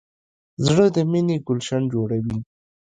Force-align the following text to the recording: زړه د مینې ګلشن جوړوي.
زړه 0.65 0.85
د 0.95 0.97
مینې 1.11 1.37
ګلشن 1.47 1.83
جوړوي. 1.93 2.37